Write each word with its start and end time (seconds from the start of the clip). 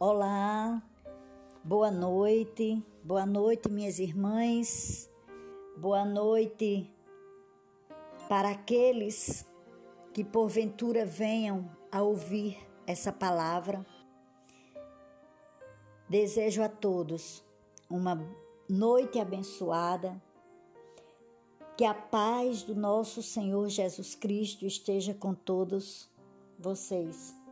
Olá, 0.00 0.82
boa 1.62 1.88
noite, 1.88 2.84
boa 3.04 3.24
noite, 3.24 3.70
minhas 3.70 4.00
irmãs, 4.00 5.08
boa 5.76 6.04
noite 6.04 6.92
para 8.28 8.50
aqueles 8.50 9.46
que 10.12 10.24
porventura 10.24 11.06
venham 11.06 11.70
a 11.92 12.02
ouvir 12.02 12.58
essa 12.88 13.12
palavra. 13.12 13.86
Desejo 16.08 16.60
a 16.64 16.68
todos 16.68 17.44
uma 17.88 18.20
noite 18.68 19.20
abençoada, 19.20 20.20
que 21.76 21.84
a 21.84 21.94
paz 21.94 22.64
do 22.64 22.74
nosso 22.74 23.22
Senhor 23.22 23.68
Jesus 23.68 24.16
Cristo 24.16 24.66
esteja 24.66 25.14
com 25.14 25.32
todos 25.32 26.10
vocês. 26.58 27.43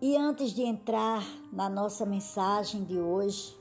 E 0.00 0.16
antes 0.16 0.52
de 0.52 0.62
entrar 0.62 1.24
na 1.52 1.68
nossa 1.68 2.06
mensagem 2.06 2.84
de 2.84 3.00
hoje, 3.00 3.58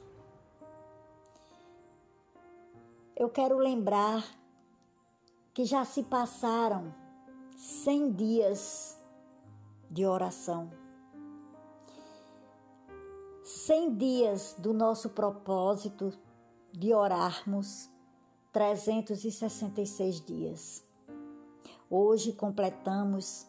eu 3.16 3.28
quero 3.28 3.58
lembrar 3.58 4.24
que 5.52 5.66
já 5.66 5.84
se 5.84 6.04
passaram 6.04 6.94
100 7.58 8.12
dias 8.12 9.02
de 9.90 10.06
oração. 10.06 10.70
100 13.44 13.96
dias 13.96 14.56
do 14.60 14.74
nosso 14.74 15.10
propósito 15.10 16.14
de 16.72 16.94
orarmos 16.94 17.90
366 18.54 20.22
dias. 20.24 20.84
Hoje 21.90 22.32
completamos 22.32 23.48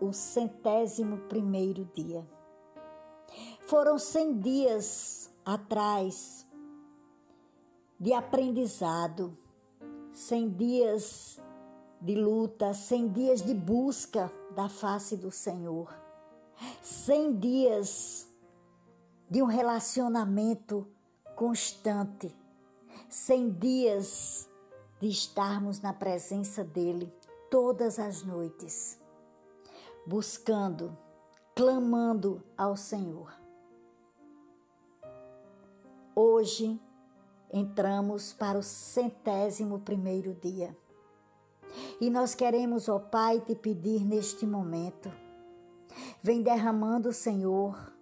o 0.00 0.12
centésimo 0.12 1.18
primeiro 1.28 1.84
dia. 1.94 2.26
Foram 3.66 3.98
cem 3.98 4.38
dias 4.38 5.30
atrás 5.44 6.46
de 7.98 8.12
aprendizado, 8.12 9.36
cem 10.12 10.48
dias 10.48 11.40
de 12.00 12.14
luta, 12.14 12.74
cem 12.74 13.08
dias 13.08 13.42
de 13.42 13.54
busca 13.54 14.30
da 14.54 14.68
face 14.68 15.16
do 15.16 15.30
Senhor, 15.30 15.94
cem 16.82 17.34
dias 17.36 18.28
de 19.28 19.42
um 19.42 19.46
relacionamento 19.46 20.86
constante, 21.34 22.34
cem 23.08 23.50
dias 23.50 24.48
de 25.00 25.08
estarmos 25.08 25.80
na 25.80 25.92
presença 25.92 26.62
dEle 26.62 27.12
todas 27.50 27.98
as 27.98 28.22
noites 28.22 28.98
buscando, 30.06 30.96
clamando 31.54 32.40
ao 32.56 32.76
Senhor. 32.76 33.34
Hoje 36.14 36.80
entramos 37.52 38.32
para 38.32 38.56
o 38.56 38.62
centésimo 38.62 39.80
primeiro 39.80 40.32
dia. 40.34 40.76
E 42.00 42.08
nós 42.08 42.34
queremos, 42.34 42.88
ó 42.88 43.00
Pai, 43.00 43.40
te 43.40 43.54
pedir 43.54 44.04
neste 44.04 44.46
momento, 44.46 45.10
vem 46.22 46.40
derramando, 46.40 47.12
Senhor, 47.12 47.92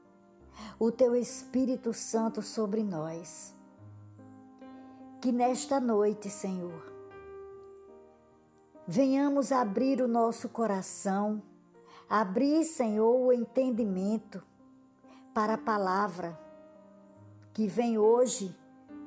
o 0.78 0.92
teu 0.92 1.16
Espírito 1.16 1.92
Santo 1.94 2.42
sobre 2.42 2.82
nós. 2.82 3.54
Que 5.22 5.32
nesta 5.32 5.80
noite, 5.80 6.28
Senhor, 6.28 6.92
venhamos 8.86 9.50
abrir 9.50 10.02
o 10.02 10.06
nosso 10.06 10.50
coração 10.50 11.42
Abri, 12.08 12.64
Senhor, 12.64 13.14
o 13.14 13.32
entendimento 13.32 14.42
para 15.32 15.54
a 15.54 15.58
palavra 15.58 16.38
que 17.52 17.66
vem 17.66 17.98
hoje, 17.98 18.54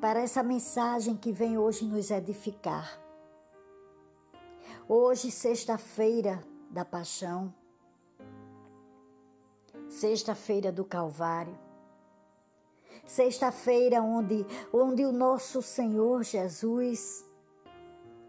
para 0.02 0.20
essa 0.20 0.42
mensagem 0.42 1.16
que 1.16 1.32
vem 1.32 1.58
hoje 1.58 1.86
nos 1.86 2.10
edificar. 2.10 3.00
Hoje, 4.88 5.30
sexta-feira 5.30 6.44
da 6.72 6.84
Paixão, 6.84 7.54
sexta-feira 9.90 10.72
do 10.72 10.84
Calvário, 10.84 11.58
sexta-feira 13.06 14.02
onde, 14.02 14.46
onde 14.74 15.06
o 15.06 15.12
nosso 15.12 15.62
Senhor 15.62 16.24
Jesus 16.24 17.26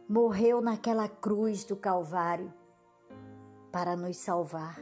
morreu 0.09 0.60
naquela 0.60 1.09
cruz 1.09 1.64
do 1.64 1.76
Calvário 1.76 2.53
para 3.78 3.94
nos 3.94 4.16
salvar, 4.16 4.77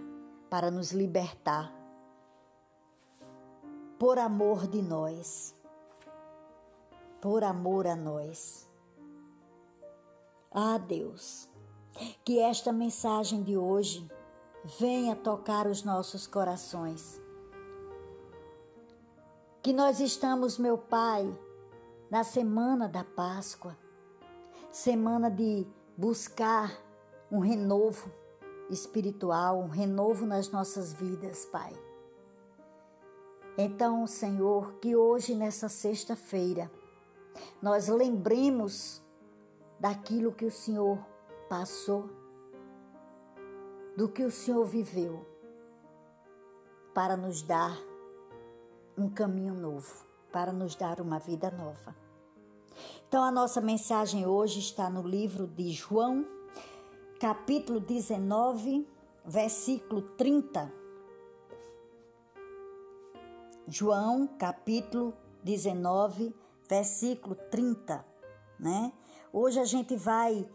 para 0.49 0.71
nos 0.71 0.91
libertar, 0.91 1.71
por 3.99 4.19
amor 4.19 4.67
de 4.67 4.81
nós, 4.81 5.55
por 7.21 7.45
amor 7.45 7.87
a 7.87 7.95
nós. 7.95 8.67
Ah, 10.51 10.79
Deus, 10.79 11.47
que 12.25 12.39
esta 12.39 12.73
mensagem 12.73 13.43
de 13.43 13.55
hoje 13.55 14.11
venha 14.81 15.15
tocar 15.15 15.67
os 15.67 15.83
nossos 15.83 16.27
corações. 16.27 17.21
Que 19.63 19.75
nós 19.75 20.01
estamos, 20.01 20.57
meu 20.57 20.79
Pai, 20.79 21.39
na 22.11 22.25
semana 22.25 22.89
da 22.89 23.05
Páscoa, 23.05 23.77
semana 24.73 25.31
de 25.31 25.67
buscar 25.99 26.73
um 27.31 27.41
renovo 27.41 28.11
espiritual, 28.71 29.59
um 29.59 29.69
renovo 29.69 30.27
nas 30.27 30.51
nossas 30.51 30.93
vidas, 30.93 31.45
Pai. 31.47 31.73
Então, 33.59 34.07
Senhor, 34.07 34.75
que 34.75 34.95
hoje, 34.95 35.35
nessa 35.35 35.69
sexta-feira, 35.69 36.71
nós 37.63 37.89
lembremos 37.89 39.03
daquilo 39.81 40.33
que 40.33 40.45
o 40.45 40.51
Senhor 40.51 40.99
passou, 41.49 42.11
do 43.97 44.09
que 44.09 44.23
o 44.25 44.31
Senhor 44.31 44.65
viveu, 44.65 45.25
para 46.93 47.17
nos 47.17 47.43
dar 47.43 47.79
um 48.97 49.09
caminho 49.09 49.55
novo, 49.55 50.07
para 50.33 50.53
nos 50.53 50.75
dar 50.75 51.01
uma 51.01 51.19
vida 51.19 51.51
nova. 51.51 51.97
Então, 53.09 53.25
a 53.25 53.31
nossa 53.31 53.61
mensagem 53.61 54.27
hoje 54.27 54.59
está 54.59 54.91
no 54.91 55.03
livro 55.03 55.47
de 55.47 55.71
João, 55.71 56.27
capítulo 57.19 57.81
19, 57.81 58.87
versículo 59.25 60.03
30. 60.03 60.73
João, 63.67 64.27
capítulo 64.39 65.15
19, 65.43 66.35
versículo 66.69 67.35
30, 67.35 68.05
né? 68.61 68.93
Hoje 69.33 69.59
a 69.59 69.65
gente 69.65 69.97
vai 69.97 70.49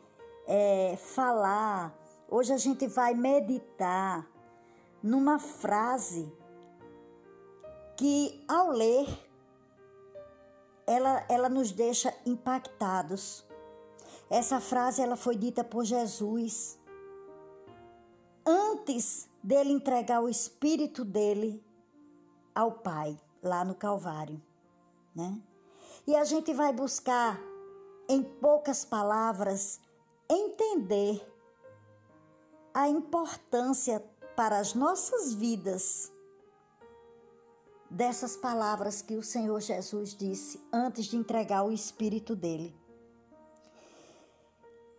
é, 0.48 0.96
falar, 0.98 1.98
hoje 2.30 2.54
a 2.54 2.58
gente 2.58 2.88
vai 2.88 3.14
meditar 3.14 4.28
numa 5.02 5.40
frase 5.40 6.32
que, 7.98 8.44
ao 8.48 8.70
ler, 8.70 9.08
ela, 10.86 11.26
ela 11.28 11.50
nos 11.50 11.72
deixa 11.72 12.14
impactados 12.26 13.46
essa 14.32 14.62
frase 14.62 15.02
ela 15.02 15.18
foi 15.18 15.36
dita 15.36 15.62
por 15.62 15.84
Jesus 15.84 16.80
antes 18.46 19.30
dele 19.44 19.74
entregar 19.74 20.22
o 20.22 20.30
espírito 20.30 21.04
dele 21.04 21.62
ao 22.56 22.72
Pai 22.72 23.20
lá 23.44 23.66
no 23.66 23.76
Calvário, 23.76 24.42
né? 25.14 25.38
E 26.08 26.16
a 26.16 26.24
gente 26.24 26.54
vai 26.54 26.72
buscar 26.72 27.38
em 28.08 28.24
poucas 28.24 28.86
palavras 28.86 29.82
entender 30.30 31.22
a 32.74 32.88
importância 32.88 34.02
para 34.34 34.60
as 34.60 34.74
nossas 34.74 35.34
vidas 35.34 36.10
dessas 37.90 38.38
palavras 38.38 39.02
que 39.02 39.18
o 39.18 39.22
Senhor 39.22 39.60
Jesus 39.60 40.16
disse 40.16 40.66
antes 40.72 41.08
de 41.08 41.18
entregar 41.18 41.64
o 41.64 41.72
espírito 41.74 42.34
dele. 42.34 42.81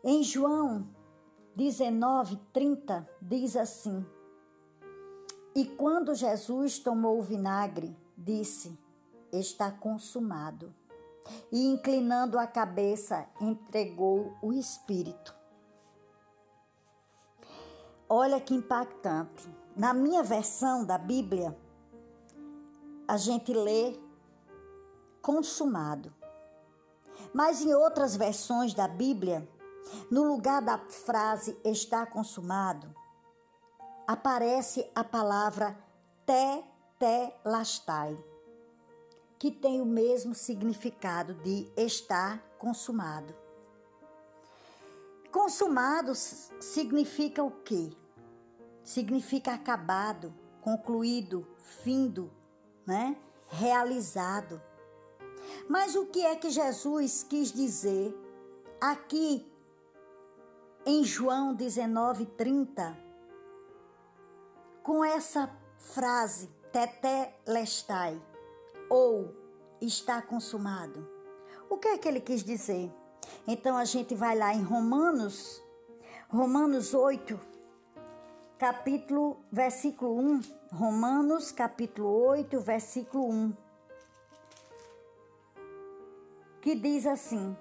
Em 0.05 0.21
João 0.25 0.89
19, 1.55 2.37
30, 2.53 3.09
diz 3.21 3.57
assim: 3.57 4.05
E 5.55 5.65
quando 5.65 6.13
Jesus 6.13 6.81
tomou 6.81 7.21
o 7.21 7.23
vinagre, 7.23 7.97
disse: 8.19 8.77
Está 9.31 9.71
consumado. 9.71 10.75
E 11.53 11.67
inclinando 11.67 12.37
a 12.37 12.49
cabeça, 12.49 13.29
entregou 13.41 14.37
o 14.43 14.53
Espírito. 14.53 15.33
Olha 18.09 18.41
que 18.41 18.55
impactante. 18.55 19.49
Na 19.77 19.95
minha 19.95 20.25
versão 20.25 20.85
da 20.85 20.99
Bíblia, 20.99 21.57
a 23.07 23.17
gente 23.17 23.53
lê 23.53 23.97
consumado. 25.23 26.13
Mas 27.33 27.63
em 27.63 27.73
outras 27.73 28.17
versões 28.17 28.75
da 28.75 28.89
Bíblia, 28.89 29.49
no 30.11 30.25
lugar 30.25 30.63
da 30.63 30.79
frase 30.79 31.59
está 31.65 32.07
consumado, 32.07 32.95
aparece 34.07 34.91
a 34.95 35.03
palavra 35.05 35.77
tetelastai, 36.27 38.19
que 39.39 39.51
tem 39.51 39.81
o 39.81 39.87
mesmo 39.87 40.35
significado 40.35 41.35
de 41.35 41.71
estar 41.77 42.39
consumado. 42.59 43.35
Consumado 45.31 46.15
significa 46.15 47.43
o 47.43 47.51
quê? 47.51 47.91
Significa 48.85 49.55
acabado, 49.55 50.35
concluído, 50.61 51.47
findo, 51.83 52.31
né? 52.87 53.17
Realizado. 53.47 54.61
Mas 55.69 55.97
o 55.97 56.07
que 56.07 56.25
é 56.25 56.37
que 56.37 56.51
Jesus 56.51 57.23
quis 57.23 57.51
dizer 57.51 58.15
aqui 58.81 59.52
em 60.85 61.05
João 61.05 61.55
19:30 61.55 62.97
com 64.83 65.05
essa 65.05 65.49
frase 65.79 66.49
tetelestai 66.73 68.21
ou 68.91 69.33
está 69.81 70.21
consumado? 70.21 71.09
O 71.71 71.79
que 71.79 71.89
é 71.89 71.99
que 71.99 72.09
ele 72.09 72.21
quis 72.21 72.43
dizer? 72.43 72.93
Então 73.47 73.77
a 73.77 73.85
gente 73.85 74.15
vai 74.15 74.37
lá 74.37 74.53
em 74.53 74.63
Romanos, 74.63 75.63
Romanos 76.29 76.95
8, 76.95 77.39
capítulo, 78.59 79.39
versículo 79.51 80.19
1. 80.19 80.43
Romanos, 80.73 81.53
capítulo 81.53 82.09
8, 82.09 82.61
versículo 82.61 83.29
1. 83.29 83.57
Que 86.61 86.75
diz 86.75 87.07
assim: 87.07 87.57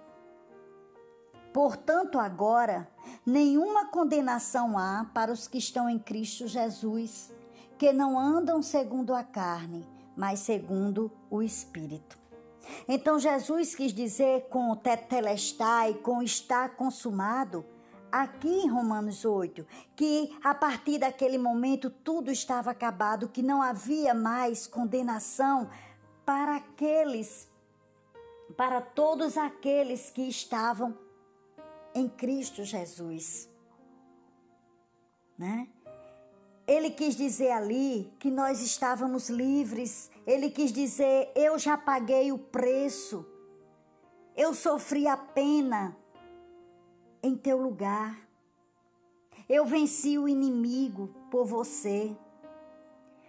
Portanto, 1.53 2.17
agora, 2.17 2.87
nenhuma 3.25 3.87
condenação 3.87 4.77
há 4.77 5.05
para 5.13 5.31
os 5.31 5.47
que 5.47 5.57
estão 5.57 5.89
em 5.89 5.99
Cristo 5.99 6.47
Jesus, 6.47 7.31
que 7.77 7.91
não 7.91 8.17
andam 8.17 8.61
segundo 8.61 9.13
a 9.13 9.23
carne, 9.23 9.85
mas 10.15 10.39
segundo 10.39 11.11
o 11.29 11.41
Espírito. 11.41 12.17
Então 12.87 13.19
Jesus 13.19 13.75
quis 13.75 13.91
dizer 13.91 14.47
com 14.49 14.75
tetelestai, 14.75 15.95
com 15.95 16.21
está 16.21 16.69
consumado, 16.69 17.65
aqui 18.11 18.49
em 18.49 18.69
Romanos 18.69 19.25
8, 19.25 19.65
que 19.95 20.37
a 20.43 20.53
partir 20.53 20.99
daquele 20.99 21.37
momento 21.37 21.89
tudo 21.89 22.31
estava 22.31 22.71
acabado, 22.71 23.29
que 23.29 23.41
não 23.41 23.61
havia 23.61 24.13
mais 24.13 24.67
condenação 24.67 25.69
para 26.25 26.57
aqueles, 26.57 27.49
para 28.55 28.81
todos 28.81 29.37
aqueles 29.37 30.09
que 30.09 30.27
estavam 30.27 30.95
em 31.93 32.07
Cristo 32.07 32.63
Jesus. 32.63 33.49
Né? 35.37 35.67
Ele 36.67 36.89
quis 36.91 37.15
dizer 37.15 37.51
ali 37.51 38.13
que 38.19 38.29
nós 38.29 38.61
estávamos 38.61 39.29
livres. 39.29 40.09
Ele 40.25 40.49
quis 40.49 40.71
dizer: 40.71 41.31
eu 41.35 41.57
já 41.57 41.77
paguei 41.77 42.31
o 42.31 42.37
preço. 42.37 43.25
Eu 44.35 44.53
sofri 44.53 45.07
a 45.07 45.17
pena 45.17 45.97
em 47.21 47.35
teu 47.35 47.61
lugar. 47.61 48.17
Eu 49.49 49.65
venci 49.65 50.17
o 50.17 50.29
inimigo 50.29 51.13
por 51.29 51.45
você. 51.45 52.15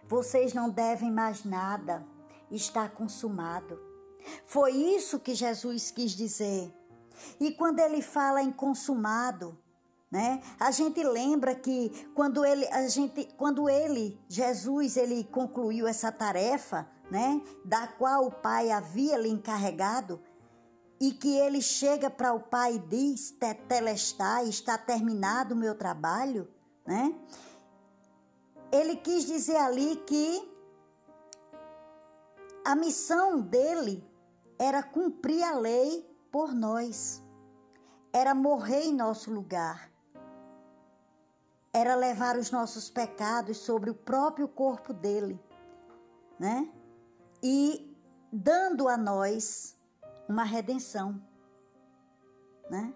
Vocês 0.06 0.54
não 0.54 0.70
devem 0.70 1.10
mais 1.10 1.44
nada. 1.44 2.06
Está 2.50 2.88
consumado. 2.88 3.80
Foi 4.44 4.72
isso 4.72 5.18
que 5.18 5.34
Jesus 5.34 5.90
quis 5.90 6.12
dizer. 6.12 6.72
E 7.40 7.52
quando 7.52 7.80
ele 7.80 8.02
fala 8.02 8.42
em 8.42 8.52
consumado, 8.52 9.58
né? 10.10 10.42
A 10.60 10.70
gente 10.70 11.02
lembra 11.02 11.54
que 11.54 11.90
quando 12.14 12.44
ele, 12.44 12.66
a 12.66 12.86
gente, 12.86 13.24
quando 13.36 13.66
ele, 13.68 14.20
Jesus, 14.28 14.98
ele 14.98 15.24
concluiu 15.24 15.86
essa 15.86 16.12
tarefa, 16.12 16.86
né? 17.10 17.40
Da 17.64 17.86
qual 17.86 18.26
o 18.26 18.30
Pai 18.30 18.70
havia 18.70 19.16
lhe 19.16 19.30
encarregado, 19.30 20.20
e 21.00 21.12
que 21.12 21.36
ele 21.36 21.62
chega 21.62 22.10
para 22.10 22.34
o 22.34 22.40
Pai 22.40 22.74
e 22.74 22.78
diz: 22.78 23.30
Tetelestai, 23.30 24.48
está 24.48 24.76
terminado 24.76 25.54
o 25.54 25.56
meu 25.56 25.74
trabalho, 25.74 26.46
né? 26.86 27.14
Ele 28.70 28.96
quis 28.96 29.24
dizer 29.24 29.56
ali 29.56 29.96
que 30.06 30.48
a 32.64 32.74
missão 32.74 33.40
dele 33.40 34.06
era 34.58 34.82
cumprir 34.82 35.42
a 35.42 35.58
lei 35.58 36.11
por 36.32 36.52
nós, 36.52 37.22
era 38.12 38.34
morrer 38.34 38.86
em 38.86 38.92
nosso 38.92 39.30
lugar 39.30 39.92
era 41.72 41.94
levar 41.94 42.36
os 42.36 42.50
nossos 42.50 42.90
pecados 42.90 43.56
sobre 43.56 43.88
o 43.88 43.94
próprio 43.94 44.46
corpo 44.46 44.92
dele, 44.92 45.40
né? 46.38 46.70
E 47.42 47.96
dando 48.30 48.88
a 48.88 48.96
nós 48.96 49.76
uma 50.28 50.44
redenção, 50.44 51.20
né? 52.68 52.92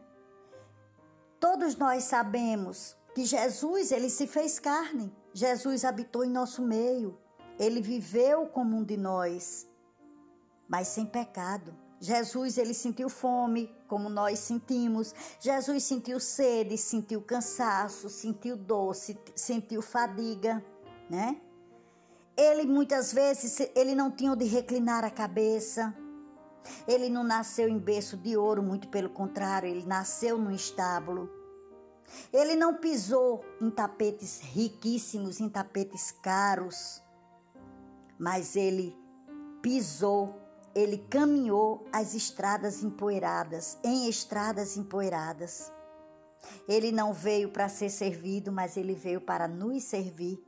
Todos 1.41 1.77
nós 1.77 2.05
sabemos 2.05 2.97
que 3.15 3.25
Jesus, 3.25 3.93
ele 3.93 4.11
se 4.11 4.27
fez 4.27 4.59
carne. 4.59 5.15
Jesus 5.33 5.85
habitou 5.85 6.25
em 6.25 6.31
nosso 6.31 6.63
meio. 6.63 7.19
Ele 7.59 7.81
viveu 7.81 8.47
como 8.47 8.77
um 8.77 8.85
de 8.85 8.97
nós, 8.97 9.67
mas 10.69 10.89
sem 10.89 11.07
pecado. 11.07 11.75
Jesus 11.99 12.59
ele 12.59 12.75
sentiu 12.75 13.09
fome, 13.09 13.75
como 13.89 14.09
nós 14.09 14.39
sentimos. 14.39 15.15
Jesus 15.41 15.85
sentiu 15.85 16.21
sede, 16.21 16.77
sentiu 16.77 17.23
cansaço, 17.23 18.09
sentiu 18.09 18.57
dor, 18.57 18.95
sentiu 19.35 19.81
fadiga, 19.81 20.65
né? 21.09 21.41
Ele 22.37 22.67
muitas 22.67 23.13
vezes 23.13 23.59
ele 23.75 23.95
não 23.95 24.11
tinha 24.11 24.33
onde 24.33 24.45
reclinar 24.45 25.05
a 25.05 25.11
cabeça. 25.11 25.95
Ele 26.87 27.09
não 27.09 27.23
nasceu 27.23 27.69
em 27.69 27.79
berço 27.79 28.17
de 28.17 28.37
ouro, 28.37 28.63
muito 28.63 28.89
pelo 28.89 29.09
contrário, 29.09 29.69
ele 29.69 29.87
nasceu 29.87 30.37
num 30.37 30.51
estábulo. 30.51 31.31
Ele 32.33 32.57
não 32.57 32.75
pisou 32.75 33.45
em 33.61 33.71
tapetes 33.71 34.41
riquíssimos, 34.41 35.41
em 35.41 35.49
tapetes 35.49 36.11
caros, 36.11 37.03
mas 38.19 38.57
ele 38.57 38.97
pisou 39.63 40.46
ele 40.77 40.99
caminhou 41.09 41.87
as 41.91 42.13
estradas 42.13 42.83
empoeiradas, 42.83 43.79
em 43.83 44.11
estradas 44.11 44.77
empoeiradas. 44.77 45.73
Ele 46.69 46.93
não 46.93 47.15
veio 47.15 47.49
para 47.49 47.67
ser 47.67 47.89
servido, 47.89 48.53
mas 48.53 48.77
ele 48.77 48.93
veio 48.93 49.19
para 49.19 49.49
nos 49.49 49.85
servir. 49.85 50.39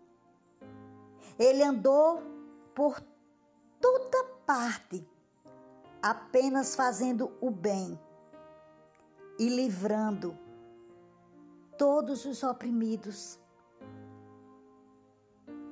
Ele 1.39 1.63
andou 1.63 2.23
por 2.75 3.03
toda 3.81 4.23
parte, 4.45 5.09
apenas 6.03 6.77
fazendo 6.77 7.33
o 7.41 7.51
bem 7.51 7.99
e 9.39 9.49
livrando 9.49 10.39
todos 11.79 12.27
os 12.27 12.43
oprimidos, 12.43 13.41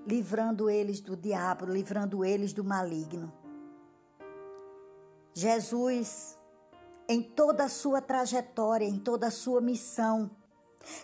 livrando 0.07 0.71
eles 0.71 0.99
do 0.99 1.15
diabo, 1.15 1.67
livrando 1.67 2.25
eles 2.25 2.55
do 2.55 2.65
maligno. 2.65 3.45
Jesus, 5.38 6.38
em 7.07 7.23
toda 7.23 7.64
a 7.64 7.69
sua 7.69 8.00
trajetória, 8.00 8.87
em 8.87 8.99
toda 8.99 9.26
a 9.26 9.31
sua 9.31 9.61
missão, 9.61 10.31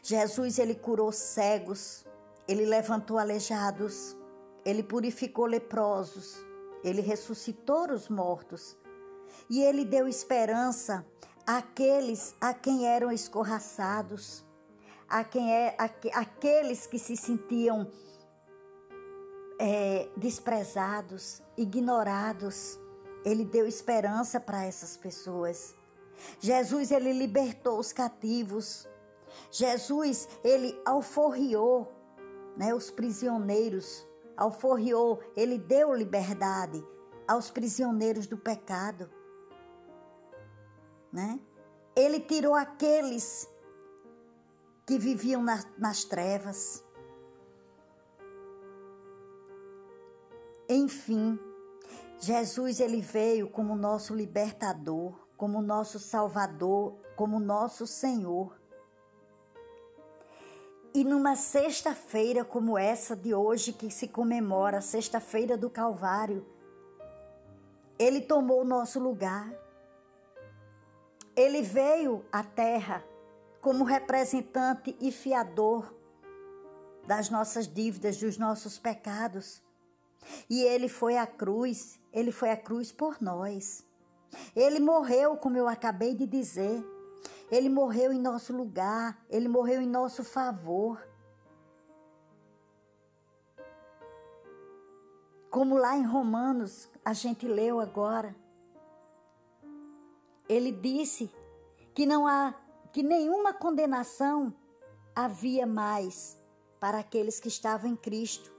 Jesus 0.02 0.58
ele 0.58 0.74
curou 0.74 1.12
cegos, 1.12 2.06
ele 2.48 2.64
levantou 2.64 3.18
aleijados, 3.18 4.16
ele 4.64 4.82
purificou 4.82 5.44
leprosos, 5.44 6.34
ele 6.82 7.02
ressuscitou 7.02 7.90
os 7.90 8.08
mortos 8.08 8.74
e 9.50 9.60
ele 9.60 9.84
deu 9.84 10.08
esperança 10.08 11.04
àqueles 11.46 12.34
a 12.40 12.54
quem 12.54 12.86
eram 12.86 13.12
escorraçados, 13.12 14.46
a 15.10 15.22
quem 15.22 15.52
é, 15.52 15.76
a, 15.78 15.90
aqueles 16.18 16.86
que 16.86 16.98
se 16.98 17.18
sentiam 17.18 17.86
é, 19.58 20.08
desprezados, 20.16 21.42
ignorados. 21.54 22.80
Ele 23.24 23.44
deu 23.44 23.66
esperança 23.66 24.40
para 24.40 24.64
essas 24.64 24.96
pessoas. 24.96 25.74
Jesus, 26.40 26.90
ele 26.90 27.12
libertou 27.12 27.78
os 27.78 27.92
cativos. 27.92 28.88
Jesus, 29.50 30.28
ele 30.42 30.80
alforriou 30.84 31.92
né, 32.56 32.74
os 32.74 32.90
prisioneiros. 32.90 34.06
Alforriou, 34.36 35.20
ele 35.36 35.58
deu 35.58 35.94
liberdade 35.94 36.84
aos 37.28 37.50
prisioneiros 37.50 38.26
do 38.26 38.36
pecado. 38.36 39.10
Né? 41.12 41.38
Ele 41.94 42.18
tirou 42.20 42.54
aqueles 42.54 43.48
que 44.86 44.98
viviam 44.98 45.42
na, 45.42 45.62
nas 45.78 46.04
trevas. 46.04 46.84
Enfim, 50.68 51.38
Jesus 52.22 52.78
ele 52.78 53.00
veio 53.00 53.48
como 53.48 53.74
nosso 53.74 54.14
libertador, 54.14 55.12
como 55.36 55.60
nosso 55.60 55.98
salvador, 55.98 56.94
como 57.16 57.40
nosso 57.40 57.84
Senhor. 57.84 58.56
E 60.94 61.02
numa 61.02 61.34
sexta-feira 61.34 62.44
como 62.44 62.78
essa 62.78 63.16
de 63.16 63.34
hoje, 63.34 63.72
que 63.72 63.90
se 63.90 64.06
comemora, 64.06 64.80
sexta-feira 64.80 65.56
do 65.56 65.68
Calvário, 65.68 66.46
ele 67.98 68.20
tomou 68.20 68.60
o 68.60 68.64
nosso 68.64 69.00
lugar. 69.00 69.52
Ele 71.34 71.60
veio 71.60 72.24
à 72.30 72.44
terra 72.44 73.02
como 73.60 73.82
representante 73.82 74.96
e 75.00 75.10
fiador 75.10 75.92
das 77.04 77.30
nossas 77.30 77.66
dívidas, 77.66 78.16
dos 78.18 78.38
nossos 78.38 78.78
pecados. 78.78 79.61
E 80.48 80.62
ele 80.62 80.88
foi 80.88 81.16
à 81.16 81.26
cruz, 81.26 81.98
ele 82.12 82.32
foi 82.32 82.50
à 82.50 82.56
cruz 82.56 82.92
por 82.92 83.20
nós. 83.20 83.84
Ele 84.54 84.80
morreu, 84.80 85.36
como 85.36 85.56
eu 85.56 85.68
acabei 85.68 86.14
de 86.14 86.26
dizer. 86.26 86.84
Ele 87.50 87.68
morreu 87.68 88.12
em 88.12 88.20
nosso 88.20 88.56
lugar, 88.56 89.22
ele 89.28 89.48
morreu 89.48 89.80
em 89.80 89.86
nosso 89.86 90.24
favor. 90.24 91.06
Como 95.50 95.76
lá 95.76 95.96
em 95.96 96.04
Romanos 96.04 96.88
a 97.04 97.12
gente 97.12 97.46
leu 97.46 97.78
agora, 97.78 98.34
ele 100.48 100.72
disse 100.72 101.30
que 101.94 102.06
não 102.06 102.26
há 102.26 102.54
que 102.92 103.02
nenhuma 103.02 103.52
condenação 103.54 104.54
havia 105.14 105.66
mais 105.66 106.38
para 106.78 106.98
aqueles 106.98 107.40
que 107.40 107.48
estavam 107.48 107.90
em 107.90 107.96
Cristo. 107.96 108.51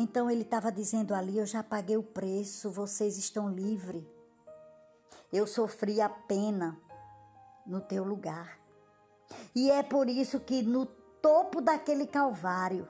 Então 0.00 0.30
ele 0.30 0.40
estava 0.40 0.72
dizendo 0.72 1.14
ali: 1.14 1.36
Eu 1.36 1.44
já 1.44 1.62
paguei 1.62 1.94
o 1.94 2.02
preço, 2.02 2.70
vocês 2.70 3.18
estão 3.18 3.50
livres. 3.50 4.02
Eu 5.30 5.46
sofri 5.46 6.00
a 6.00 6.08
pena 6.08 6.80
no 7.66 7.82
teu 7.82 8.02
lugar. 8.02 8.58
E 9.54 9.70
é 9.70 9.82
por 9.82 10.08
isso 10.08 10.40
que 10.40 10.62
no 10.62 10.86
topo 10.86 11.60
daquele 11.60 12.06
Calvário, 12.06 12.88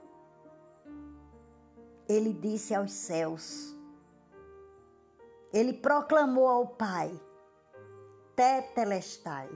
ele 2.07 2.31
disse 2.31 2.73
aos 2.73 2.93
céus, 2.93 3.75
ele 5.51 5.73
proclamou 5.73 6.47
ao 6.47 6.65
Pai: 6.65 7.11
Tetelestai, 8.37 9.49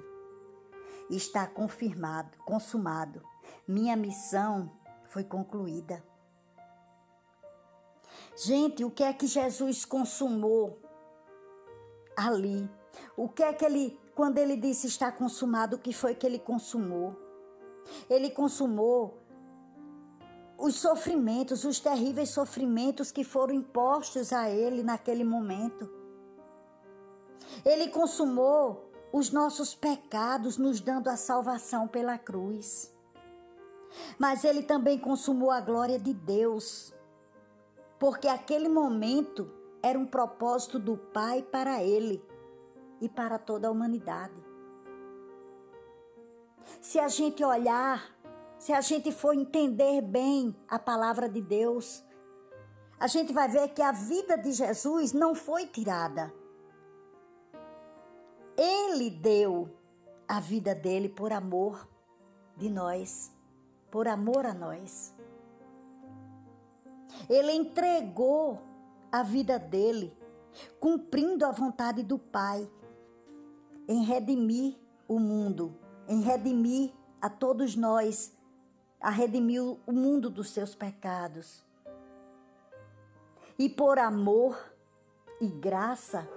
está 1.10 1.48
confirmado, 1.48 2.38
consumado. 2.40 3.24
Minha 3.66 3.96
missão 3.96 4.70
foi 5.06 5.24
concluída. 5.24 6.04
Gente, 8.36 8.84
o 8.84 8.92
que 8.92 9.04
é 9.04 9.14
que 9.14 9.28
Jesus 9.28 9.86
consumou 9.86 10.78
ali? 12.18 12.70
O 13.16 13.30
que 13.30 13.44
é 13.44 13.54
que 13.54 13.64
ele, 13.64 14.00
quando 14.14 14.38
ele 14.38 14.58
disse 14.58 14.88
está 14.88 15.12
consumado, 15.12 15.78
o 15.78 15.80
que 15.80 15.94
foi 15.94 16.14
que 16.14 16.26
ele 16.26 16.40
consumou? 16.40 17.16
Ele 18.10 18.30
consumou 18.30 19.22
os 20.58 20.76
sofrimentos, 20.76 21.64
os 21.64 21.80
terríveis 21.80 22.30
sofrimentos 22.30 23.12
que 23.12 23.24
foram 23.24 23.54
impostos 23.54 24.34
a 24.34 24.50
ele 24.50 24.84
naquele 24.84 25.24
momento. 25.24 25.90
Ele 27.64 27.88
consumou 27.90 28.92
os 29.14 29.32
nossos 29.32 29.74
pecados, 29.74 30.58
nos 30.58 30.82
dando 30.82 31.10
a 31.10 31.16
salvação 31.16 31.88
pela 31.88 32.18
cruz. 32.18 32.94
Mas 34.20 34.44
ele 34.44 34.64
também 34.64 35.00
consumou 35.00 35.52
a 35.52 35.62
glória 35.62 35.98
de 35.98 36.14
Deus 36.14 36.95
porque 38.00 38.28
aquele 38.28 38.70
momento 38.70 39.52
era 39.82 39.98
um 39.98 40.06
propósito 40.06 40.80
do 40.80 40.98
Pai 40.98 41.42
para 41.44 41.84
ele 41.84 42.24
e 43.00 43.08
para 43.08 43.38
toda 43.38 43.68
a 43.68 43.72
humanidade. 43.72 44.34
Se 46.82 47.00
a 47.00 47.08
gente 47.08 47.44
olhar, 47.44 48.04
se 48.58 48.74
a 48.74 48.82
gente 48.82 49.12
for 49.12 49.34
entender 49.36 50.02
bem 50.02 50.56
a 50.68 50.80
palavra 50.80 51.30
de 51.30 51.42
Deus, 51.42 52.04
a 53.00 53.08
gente 53.08 53.32
vai 53.34 53.48
ver 53.48 53.70
que 53.70 53.82
a 53.82 53.92
vida 53.92 54.38
de 54.38 54.52
Jesus 54.52 55.14
não 55.14 55.36
foi 55.36 55.68
tirada. 55.68 56.34
Ele 58.58 59.10
deu 59.10 59.70
a 60.28 60.40
vida 60.40 60.74
dele 60.74 61.10
por 61.10 61.32
amor 61.32 61.88
de 62.56 62.70
nós, 62.70 63.32
por 63.92 64.08
amor 64.08 64.46
a 64.46 64.54
nós. 64.54 65.15
Ele 67.30 67.52
entregou 67.52 68.62
a 69.12 69.24
vida 69.24 69.58
dele, 69.58 70.16
cumprindo 70.80 71.46
a 71.46 71.52
vontade 71.52 72.04
do 72.04 72.18
Pai, 72.18 72.70
em 73.88 74.04
redimir 74.04 74.76
o 75.08 75.20
mundo, 75.20 75.78
em 76.08 76.22
redimir 76.22 76.92
a 77.22 77.30
todos 77.30 77.76
nós, 77.76 78.36
a 79.00 79.10
redimir 79.10 79.62
o 79.62 79.92
mundo 79.92 80.30
dos 80.30 80.50
seus 80.50 80.74
pecados. 80.74 81.64
E 83.58 83.70
por 83.70 84.00
amor 84.00 84.58
e 85.40 85.48
graça, 85.48 86.28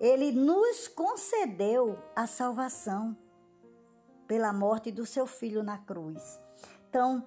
ele 0.00 0.32
nos 0.32 0.88
concedeu 0.88 1.98
a 2.14 2.26
salvação 2.26 3.16
pela 4.26 4.52
morte 4.52 4.90
do 4.90 5.04
seu 5.04 5.26
filho 5.26 5.62
na 5.62 5.78
cruz. 5.78 6.40
Então, 6.88 7.26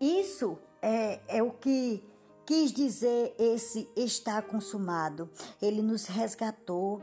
isso 0.00 0.58
é, 0.84 1.38
é 1.38 1.42
o 1.42 1.50
que 1.50 2.06
quis 2.44 2.70
dizer 2.70 3.34
esse 3.38 3.88
está 3.96 4.42
consumado. 4.42 5.30
Ele 5.62 5.80
nos 5.80 6.04
resgatou. 6.04 7.02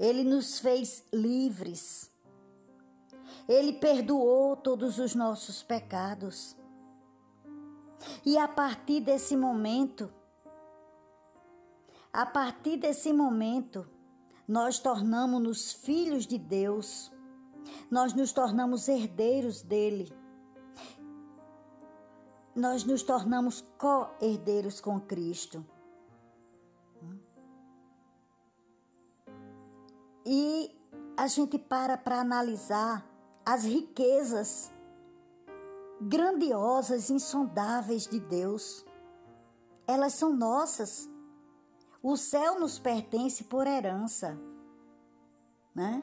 Ele 0.00 0.24
nos 0.24 0.58
fez 0.58 1.04
livres. 1.12 2.10
Ele 3.46 3.74
perdoou 3.74 4.56
todos 4.56 4.98
os 4.98 5.14
nossos 5.14 5.62
pecados. 5.62 6.56
E 8.24 8.38
a 8.38 8.48
partir 8.48 9.00
desse 9.00 9.36
momento, 9.36 10.10
a 12.10 12.24
partir 12.24 12.78
desse 12.78 13.12
momento, 13.12 13.86
nós 14.48 14.78
tornamos-nos 14.78 15.72
filhos 15.72 16.26
de 16.26 16.38
Deus, 16.38 17.12
nós 17.90 18.14
nos 18.14 18.32
tornamos 18.32 18.88
herdeiros 18.88 19.60
dele 19.62 20.21
nós 22.54 22.84
nos 22.84 23.02
tornamos 23.02 23.62
co-herdeiros 23.78 24.80
com 24.80 25.00
Cristo. 25.00 25.64
E 30.24 30.78
a 31.16 31.26
gente 31.26 31.58
para 31.58 31.96
para 31.96 32.20
analisar 32.20 33.04
as 33.44 33.64
riquezas 33.64 34.70
grandiosas, 36.00 37.10
insondáveis 37.10 38.06
de 38.06 38.20
Deus. 38.20 38.84
Elas 39.86 40.14
são 40.14 40.34
nossas. 40.34 41.08
O 42.02 42.16
céu 42.16 42.58
nos 42.58 42.78
pertence 42.78 43.44
por 43.44 43.66
herança, 43.66 44.38
né? 45.74 46.02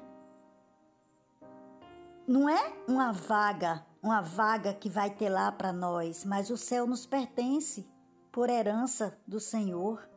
Não 2.28 2.48
é 2.48 2.74
uma 2.88 3.12
vaga 3.12 3.86
uma 4.02 4.22
vaga 4.22 4.74
que 4.74 4.90
vai 4.90 5.10
ter 5.10 5.30
lá 5.30 5.52
para 5.52 5.74
nós, 5.74 6.24
mas 6.24 6.50
o 6.50 6.58
céu 6.58 6.88
nos 6.88 7.06
pertence 7.06 7.88
por 8.32 8.50
herança 8.50 9.18
do 9.28 9.40
Senhor. 9.40 10.08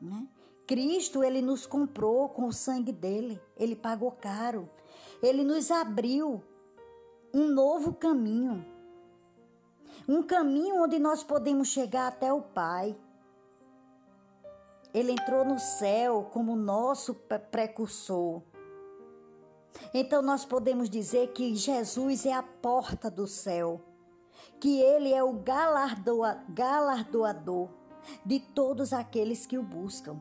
Né? 0.00 0.26
Cristo, 0.66 1.22
ele 1.22 1.42
nos 1.42 1.66
comprou 1.66 2.28
com 2.28 2.46
o 2.46 2.52
sangue 2.52 2.92
dele, 2.92 3.40
ele 3.56 3.76
pagou 3.76 4.12
caro, 4.12 4.68
ele 5.22 5.42
nos 5.44 5.70
abriu 5.70 6.42
um 7.32 7.48
novo 7.48 7.94
caminho, 7.94 8.64
um 10.08 10.22
caminho 10.22 10.82
onde 10.82 10.98
nós 10.98 11.22
podemos 11.22 11.68
chegar 11.68 12.08
até 12.08 12.32
o 12.32 12.40
Pai. 12.40 12.96
Ele 14.94 15.12
entrou 15.12 15.44
no 15.44 15.58
céu 15.58 16.30
como 16.32 16.56
nosso 16.56 17.14
precursor. 17.50 18.42
Então 19.92 20.22
nós 20.22 20.44
podemos 20.44 20.90
dizer 20.90 21.32
que 21.32 21.54
Jesus 21.54 22.26
é 22.26 22.32
a 22.32 22.42
porta 22.42 23.10
do 23.10 23.26
céu, 23.26 23.80
que 24.60 24.80
ele 24.80 25.12
é 25.12 25.22
o 25.22 25.32
galardoa, 25.34 26.42
galardoador 26.48 27.68
de 28.24 28.40
todos 28.40 28.92
aqueles 28.92 29.46
que 29.46 29.58
o 29.58 29.62
buscam. 29.62 30.20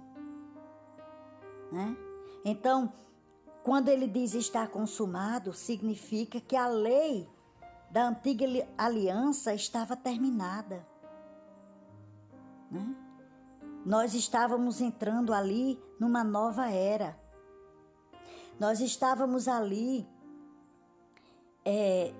Né? 1.71 1.95
Então, 2.45 2.91
quando 3.63 3.89
ele 3.89 4.07
diz 4.07 4.33
estar 4.33 4.69
consumado, 4.69 5.53
significa 5.53 6.39
que 6.39 6.55
a 6.55 6.67
lei 6.67 7.27
da 7.89 8.07
antiga 8.07 8.45
aliança 8.77 9.53
estava 9.53 9.95
terminada. 9.95 10.85
Né? 12.71 12.95
Nós 13.85 14.13
estávamos 14.13 14.81
entrando 14.81 15.33
ali 15.33 15.81
numa 15.99 16.23
nova 16.23 16.69
era 16.69 17.17
nós 18.59 18.79
estávamos 18.79 19.47
ali, 19.47 20.07
é, 21.63 22.13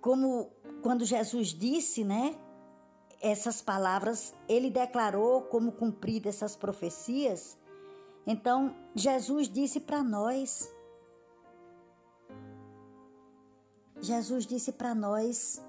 como 0.00 0.50
quando 0.82 1.04
Jesus 1.04 1.48
disse, 1.48 2.04
né? 2.04 2.38
Essas 3.20 3.60
palavras, 3.60 4.34
ele 4.48 4.70
declarou 4.70 5.42
como 5.42 5.72
cumprida 5.72 6.28
essas 6.28 6.54
profecias. 6.54 7.58
Então, 8.26 8.74
Jesus 8.94 9.48
disse 9.48 9.80
para 9.80 10.02
nós. 10.02 10.72
Jesus 14.00 14.46
disse 14.46 14.70
para 14.70 14.94
nós 14.94 15.60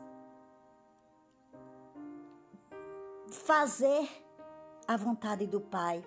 fazer 3.31 4.07
a 4.89 4.97
vontade 4.97 5.45
do 5.45 5.61
Pai. 5.61 6.03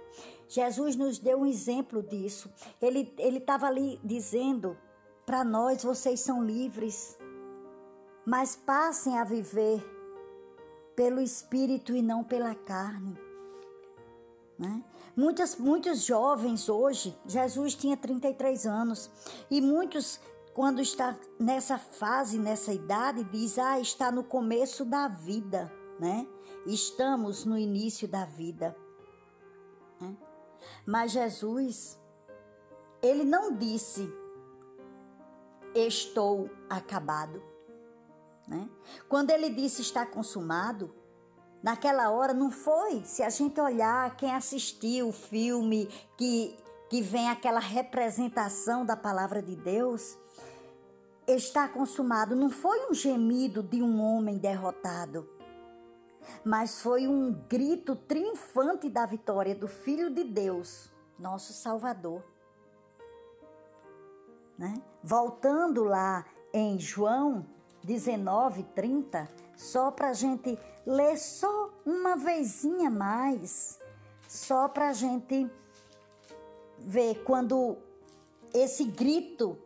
Jesus 0.48 0.96
nos 0.96 1.16
deu 1.16 1.38
um 1.38 1.46
exemplo 1.46 2.02
disso. 2.02 2.52
Ele 2.80 3.14
estava 3.38 3.68
ali 3.68 4.00
dizendo 4.02 4.76
para 5.24 5.44
nós: 5.44 5.84
vocês 5.84 6.18
são 6.18 6.44
livres, 6.44 7.16
mas 8.26 8.56
passem 8.56 9.16
a 9.20 9.24
viver 9.24 9.80
pelo 10.96 11.20
Espírito 11.20 11.94
e 11.94 12.02
não 12.02 12.24
pela 12.24 12.56
carne. 12.56 13.16
Né? 14.58 14.82
Muitas, 15.16 15.54
muitos 15.56 16.02
jovens 16.02 16.68
hoje, 16.68 17.16
Jesus 17.24 17.76
tinha 17.76 17.96
33 17.96 18.66
anos, 18.66 19.10
e 19.48 19.60
muitos, 19.60 20.18
quando 20.54 20.82
está 20.82 21.16
nessa 21.38 21.78
fase, 21.78 22.36
nessa 22.36 22.72
idade, 22.72 23.22
diz: 23.22 23.60
Ah, 23.60 23.78
está 23.78 24.10
no 24.10 24.24
começo 24.24 24.84
da 24.84 25.06
vida, 25.06 25.72
né? 26.00 26.26
Estamos 26.66 27.44
no 27.44 27.58
início 27.58 28.06
da 28.06 28.24
vida. 28.24 28.76
Né? 30.00 30.16
Mas 30.86 31.12
Jesus, 31.12 31.98
ele 33.02 33.24
não 33.24 33.56
disse: 33.56 34.12
Estou 35.74 36.50
acabado. 36.68 37.42
Né? 38.46 38.68
Quando 39.08 39.30
ele 39.30 39.50
disse 39.50 39.82
está 39.82 40.04
consumado, 40.04 40.94
naquela 41.62 42.10
hora 42.10 42.32
não 42.32 42.50
foi. 42.50 43.04
Se 43.04 43.22
a 43.22 43.30
gente 43.30 43.60
olhar 43.60 44.16
quem 44.16 44.34
assistiu 44.34 45.08
o 45.08 45.12
filme 45.12 45.88
que, 46.16 46.56
que 46.88 47.00
vem 47.00 47.28
aquela 47.28 47.60
representação 47.60 48.84
da 48.84 48.96
palavra 48.96 49.42
de 49.42 49.56
Deus, 49.56 50.18
está 51.26 51.68
consumado. 51.68 52.34
Não 52.34 52.50
foi 52.50 52.90
um 52.90 52.94
gemido 52.94 53.62
de 53.62 53.82
um 53.82 54.00
homem 54.00 54.38
derrotado, 54.38 55.28
mas 56.44 56.80
foi 56.80 57.06
um 57.06 57.32
grito 57.48 57.96
triunfante 57.96 58.88
da 58.88 59.06
vitória 59.06 59.54
do 59.54 59.68
Filho 59.68 60.12
de 60.12 60.24
Deus, 60.24 60.90
nosso 61.18 61.52
Salvador. 61.52 62.22
Né? 64.58 64.74
Voltando 65.02 65.84
lá 65.84 66.24
em 66.52 66.78
João 66.78 67.46
19, 67.82 68.62
30, 68.74 69.28
só 69.56 69.90
para 69.90 70.10
a 70.10 70.12
gente 70.12 70.58
ler 70.86 71.18
só 71.18 71.70
uma 71.84 72.16
vezinha 72.16 72.90
mais, 72.90 73.78
só 74.28 74.68
para 74.68 74.90
a 74.90 74.92
gente 74.92 75.50
ver 76.78 77.22
quando 77.24 77.76
esse 78.52 78.84
grito 78.84 79.58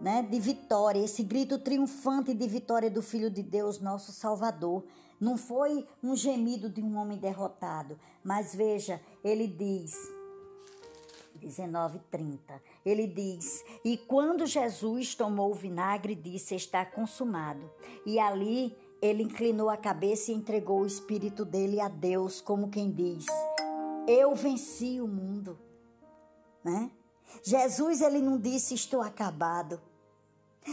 né, 0.00 0.22
de 0.22 0.40
vitória, 0.40 0.98
esse 0.98 1.22
grito 1.22 1.58
triunfante 1.58 2.34
de 2.34 2.46
vitória 2.48 2.90
do 2.90 3.00
Filho 3.00 3.30
de 3.30 3.42
Deus, 3.42 3.78
nosso 3.78 4.10
Salvador, 4.10 4.84
não 5.22 5.36
foi 5.36 5.86
um 6.02 6.16
gemido 6.16 6.68
de 6.68 6.82
um 6.82 6.96
homem 6.96 7.16
derrotado, 7.16 7.96
mas 8.24 8.56
veja, 8.56 9.00
ele 9.22 9.46
diz, 9.46 9.94
19:30. 11.40 12.60
Ele 12.84 13.06
diz: 13.06 13.64
"E 13.84 13.96
quando 13.96 14.44
Jesus 14.46 15.14
tomou 15.14 15.52
o 15.52 15.54
vinagre, 15.54 16.16
disse: 16.16 16.56
Está 16.56 16.84
consumado." 16.84 17.70
E 18.04 18.18
ali 18.18 18.76
ele 19.00 19.22
inclinou 19.22 19.70
a 19.70 19.76
cabeça 19.76 20.32
e 20.32 20.34
entregou 20.34 20.80
o 20.80 20.86
espírito 20.86 21.44
dele 21.44 21.80
a 21.80 21.88
Deus, 21.88 22.40
como 22.40 22.68
quem 22.68 22.90
diz: 22.90 23.24
"Eu 24.08 24.34
venci 24.34 25.00
o 25.00 25.06
mundo." 25.06 25.56
Né? 26.64 26.90
Jesus 27.44 28.00
ele 28.00 28.20
não 28.20 28.40
disse: 28.40 28.74
"Estou 28.74 29.00
acabado." 29.00 29.80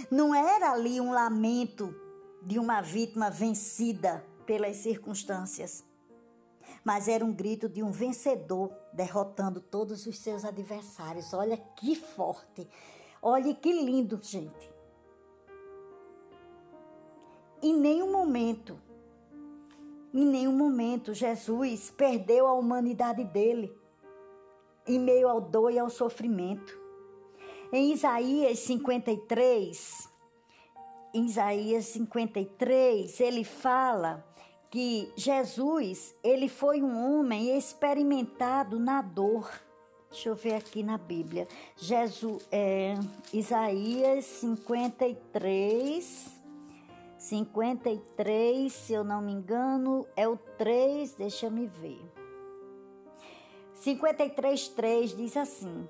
Não 0.10 0.34
era 0.34 0.72
ali 0.72 1.00
um 1.00 1.12
lamento 1.12 1.94
de 2.42 2.58
uma 2.58 2.82
vítima 2.82 3.30
vencida 3.30 4.24
pelas 4.50 4.78
circunstâncias 4.78 5.86
mas 6.84 7.08
era 7.08 7.24
um 7.24 7.32
grito 7.32 7.68
de 7.68 7.84
um 7.84 7.92
vencedor 7.92 8.72
derrotando 8.94 9.60
todos 9.60 10.06
os 10.08 10.18
seus 10.18 10.46
adversários. 10.46 11.34
Olha 11.34 11.58
que 11.58 11.96
forte, 11.96 12.68
olha 13.22 13.54
que 13.54 13.72
lindo, 13.72 14.20
gente. 14.22 14.72
Em 17.62 17.76
nenhum 17.76 18.12
momento, 18.12 18.80
em 20.14 20.26
nenhum 20.26 20.56
momento, 20.56 21.14
Jesus 21.14 21.92
perdeu 21.92 22.48
a 22.48 22.54
humanidade 22.54 23.24
dele 23.24 23.76
em 24.88 25.00
meio 25.00 25.28
ao 25.28 25.42
dor 25.42 25.72
e 25.72 25.80
ao 25.80 25.90
sofrimento. 25.90 26.80
Em 27.72 27.92
Isaías 27.94 28.60
53, 28.60 30.10
em 31.14 31.26
Isaías 31.26 31.86
53, 31.86 33.20
ele 33.20 33.44
fala 33.44 34.26
que 34.70 35.12
Jesus, 35.16 36.14
ele 36.24 36.48
foi 36.48 36.84
um 36.84 37.18
homem 37.18 37.58
experimentado 37.58 38.80
na 38.80 39.02
dor. 39.02 39.52
Deixa 40.12 40.30
eu 40.30 40.36
ver 40.36 40.54
aqui 40.56 40.84
na 40.84 40.98
Bíblia. 40.98 41.48
Jesus, 41.76 42.48
é, 42.52 42.94
Isaías 43.34 44.26
53, 44.26 46.28
53, 47.18 48.72
se 48.72 48.94
eu 48.94 49.04
não 49.04 49.22
me 49.22 49.32
engano, 49.32 50.06
é 50.16 50.28
o 50.28 50.38
3, 50.38 51.14
deixa 51.14 51.50
me 51.50 51.66
ver. 51.68 52.00
53, 53.74 54.68
3 54.70 55.16
diz 55.16 55.38
assim: 55.38 55.88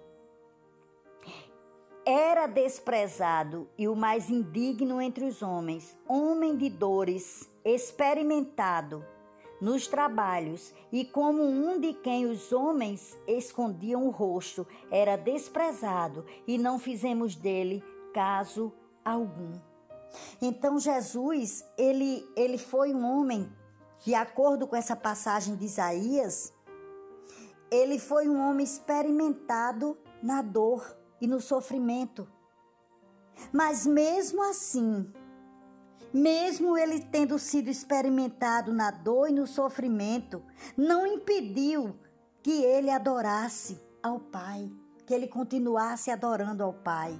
Era 2.12 2.48
desprezado 2.48 3.70
e 3.78 3.88
o 3.88 3.96
mais 3.96 4.32
indigno 4.32 5.00
entre 5.00 5.26
os 5.26 5.44
homens, 5.44 5.96
homem 6.08 6.58
de 6.58 6.68
dores 6.68 7.48
experimentado 7.64 9.06
nos 9.62 9.86
trabalhos 9.88 10.74
e 10.92 11.06
como 11.06 11.44
um 11.44 11.80
de 11.80 11.94
quem 11.94 12.26
os 12.26 12.52
homens 12.52 13.16
escondiam 13.28 14.08
o 14.08 14.10
rosto, 14.10 14.66
era 14.90 15.18
desprezado 15.18 16.26
e 16.48 16.58
não 16.58 16.80
fizemos 16.80 17.36
dele 17.36 17.84
caso 18.12 18.74
algum. 19.06 19.52
Então 20.42 20.80
Jesus, 20.80 21.64
ele 21.78 22.28
ele 22.36 22.58
foi 22.58 22.92
um 22.92 23.06
homem 23.06 23.48
de 24.04 24.16
acordo 24.16 24.66
com 24.66 24.76
essa 24.76 24.96
passagem 24.96 25.56
de 25.56 25.66
Isaías, 25.66 26.52
ele 27.70 28.00
foi 28.00 28.28
um 28.28 28.50
homem 28.50 28.64
experimentado 28.64 29.96
na 30.24 30.42
dor 30.42 30.98
e 31.22 31.28
no 31.28 31.40
sofrimento. 31.40 32.28
Mas 33.52 33.86
mesmo 33.86 34.42
assim, 34.44 35.12
mesmo 36.14 36.78
ele 36.78 37.00
tendo 37.00 37.38
sido 37.38 37.70
experimentado 37.70 38.74
na 38.74 38.92
dor 38.92 39.30
e 39.30 39.34
no 39.34 39.48
sofrimento, 39.48 40.42
não 40.76 41.06
impediu 41.06 41.96
que 42.42 42.64
ele 42.64 42.90
adorasse 42.90 43.80
ao 44.02 44.20
Pai, 44.20 44.72
que 45.06 45.14
ele 45.14 45.28
continuasse 45.28 46.10
adorando 46.10 46.64
ao 46.64 46.74
Pai. 46.74 47.20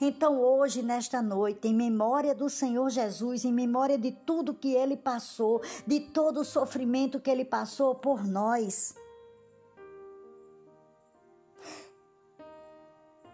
Então, 0.00 0.38
hoje, 0.40 0.82
nesta 0.82 1.22
noite, 1.22 1.68
em 1.68 1.74
memória 1.74 2.34
do 2.34 2.48
Senhor 2.48 2.90
Jesus, 2.90 3.44
em 3.44 3.52
memória 3.52 3.98
de 3.98 4.12
tudo 4.12 4.54
que 4.54 4.72
ele 4.72 4.96
passou, 4.96 5.62
de 5.86 6.00
todo 6.00 6.40
o 6.40 6.44
sofrimento 6.44 7.20
que 7.20 7.30
ele 7.30 7.44
passou 7.44 7.94
por 7.94 8.24
nós, 8.24 8.94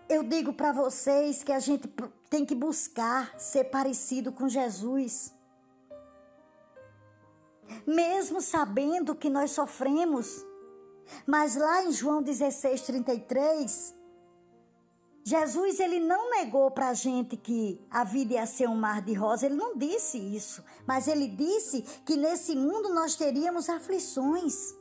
eu 0.08 0.22
digo 0.22 0.52
para 0.52 0.72
vocês 0.72 1.42
que 1.42 1.52
a 1.52 1.60
gente 1.60 1.88
tem 2.30 2.44
que 2.44 2.54
buscar 2.54 3.38
ser 3.38 3.64
parecido 3.64 4.32
com 4.32 4.48
Jesus. 4.48 5.34
Mesmo 7.86 8.40
sabendo 8.40 9.14
que 9.14 9.28
nós 9.28 9.50
sofremos. 9.50 10.44
Mas 11.26 11.56
lá 11.56 11.84
em 11.84 11.92
João 11.92 12.22
16, 12.22 12.82
33, 12.82 13.94
Jesus 15.24 15.78
ele 15.78 16.00
não 16.00 16.30
negou 16.30 16.70
para 16.70 16.88
a 16.88 16.94
gente 16.94 17.36
que 17.36 17.78
a 17.90 18.02
vida 18.02 18.34
ia 18.34 18.46
ser 18.46 18.66
um 18.66 18.74
mar 18.74 19.02
de 19.02 19.12
rosa, 19.12 19.44
ele 19.44 19.56
não 19.56 19.76
disse 19.76 20.16
isso, 20.16 20.64
mas 20.86 21.06
ele 21.06 21.28
disse 21.28 21.82
que 22.06 22.16
nesse 22.16 22.56
mundo 22.56 22.94
nós 22.94 23.14
teríamos 23.14 23.68
aflições. 23.68 24.74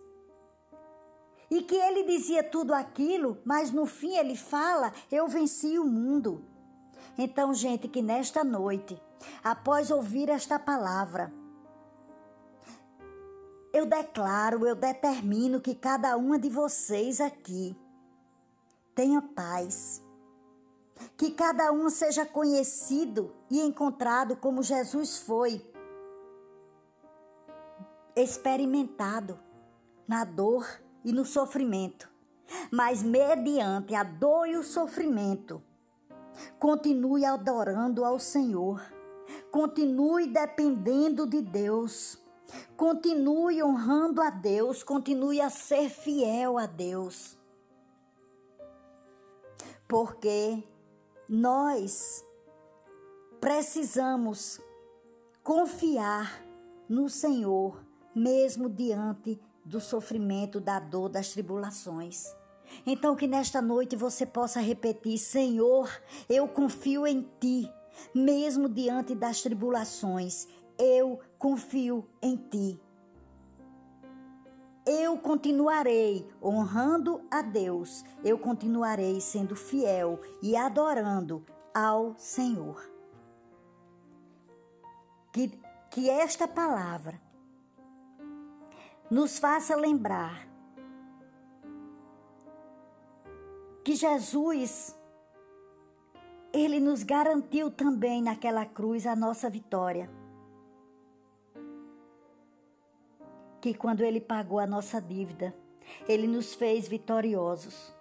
E 1.50 1.62
que 1.62 1.76
ele 1.76 2.04
dizia 2.04 2.44
tudo 2.44 2.74
aquilo, 2.74 3.38
mas 3.46 3.72
no 3.72 3.86
fim 3.86 4.16
ele 4.18 4.36
fala: 4.36 4.94
Eu 5.12 5.28
venci 5.28 5.80
o 5.80 5.86
mundo. 5.86 6.44
Então, 7.18 7.54
gente, 7.54 7.88
que 7.88 8.02
nesta 8.02 8.44
noite, 8.44 9.02
após 9.44 9.90
ouvir 9.90 10.30
esta 10.30 10.60
palavra, 10.60 11.34
eu 13.74 13.86
declaro, 13.86 14.66
eu 14.66 14.76
determino 14.76 15.62
que 15.62 15.74
cada 15.74 16.18
uma 16.18 16.38
de 16.38 16.50
vocês 16.50 17.22
aqui 17.22 17.76
tenha 18.94 19.22
paz. 19.22 20.04
Que 21.16 21.32
cada 21.32 21.72
um 21.72 21.90
seja 21.90 22.26
conhecido 22.26 23.32
e 23.52 23.62
encontrado 23.62 24.36
como 24.36 24.64
Jesus 24.64 25.20
foi, 25.20 25.64
experimentado 28.16 29.40
na 30.08 30.24
dor 30.24 30.66
e 31.08 31.12
no 31.12 31.26
sofrimento, 31.26 32.08
mas 32.70 33.02
mediante 33.02 33.96
a 33.96 34.04
dor 34.04 34.48
e 34.48 34.56
o 34.56 34.63
sofrimento, 34.63 35.60
continue 36.60 37.26
adorando 37.26 38.06
ao 38.06 38.20
Senhor, 38.20 38.80
Continue 39.52 40.28
dependendo 40.28 41.26
de 41.26 41.41
Deus. 41.41 42.17
Continue 42.76 43.62
honrando 43.62 44.22
a 44.22 44.30
Deus, 44.30 44.84
continue 44.84 45.41
a 45.41 45.50
ser 45.50 45.89
fiel 45.89 46.58
a 46.58 46.65
Deus. 46.65 47.38
Porque 49.88 50.63
nós 51.28 52.26
precisamos 53.41 54.62
confiar 55.43 56.41
no 56.88 57.10
Senhor, 57.10 57.84
mesmo 58.15 58.70
diante 58.70 59.39
do 59.67 59.82
sofrimento, 59.82 60.62
da 60.62 60.80
dor, 60.80 61.10
das 61.10 61.30
tribulações. 61.30 62.34
Então, 62.86 63.15
que 63.15 63.27
nesta 63.27 63.62
noite 63.62 63.95
você 63.95 64.25
possa 64.25 64.60
repetir: 64.60 65.17
Senhor, 65.17 65.89
eu 66.30 66.47
confio 66.47 67.06
em 67.06 67.21
Ti, 67.39 67.71
mesmo 68.13 68.69
diante 68.69 69.13
das 69.13 69.41
tribulações, 69.41 70.47
eu 70.77 71.19
confio 71.38 72.08
em 72.21 72.36
Ti. 72.36 72.80
Eu 74.86 75.17
continuarei 75.17 76.25
honrando 76.41 77.21
a 77.30 77.41
Deus, 77.41 78.06
eu 78.23 78.39
continuarei 78.39 79.19
sendo 79.19 79.53
fiel 79.53 80.21
e 80.41 80.56
adorando 80.56 81.45
ao 81.73 82.15
Senhor. 82.17 82.89
Que, 85.34 85.60
que 85.91 86.10
esta 86.10 86.47
palavra 86.47 87.21
nos 89.10 89.39
faça 89.39 89.76
lembrar 89.76 90.48
que 93.84 93.96
Jesus 93.96 94.98
ele 96.54 96.80
nos 96.80 97.04
garantiu 97.04 97.70
também 97.70 98.22
naquela 98.22 98.65
cruz 98.65 99.06
a 99.06 99.15
nossa 99.15 99.50
vitória. 99.50 100.10
Que 103.62 103.74
quando 103.74 104.02
ele 104.02 104.20
pagou 104.20 104.60
a 104.60 104.67
nossa 104.67 105.02
dívida, 105.02 105.56
ele 106.08 106.28
nos 106.28 106.54
fez 106.54 106.88
vitoriosos. 106.88 107.93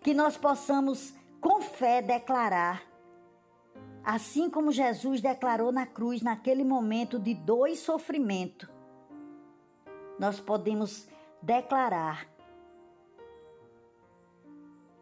Que 0.00 0.14
nós 0.14 0.36
possamos 0.36 1.14
com 1.40 1.60
fé 1.60 2.00
declarar, 2.00 2.82
assim 4.04 4.48
como 4.48 4.72
Jesus 4.72 5.20
declarou 5.20 5.72
na 5.72 5.86
cruz 5.86 6.22
naquele 6.22 6.64
momento 6.64 7.18
de 7.18 7.34
dor 7.34 7.68
e 7.68 7.76
sofrimento, 7.76 8.71
nós 10.22 10.38
podemos 10.38 11.08
declarar 11.42 12.28